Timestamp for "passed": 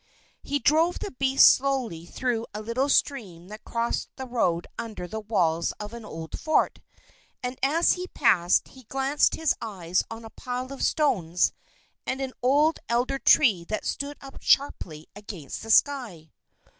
8.07-8.69